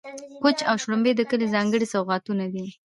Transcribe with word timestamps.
کوچ 0.43 0.57
او 0.69 0.75
شړومبې 0.83 1.11
د 1.15 1.21
کلي 1.29 1.47
ځانګړي 1.55 1.85
سوغاتونه 1.93 2.45
دي. 2.53 2.65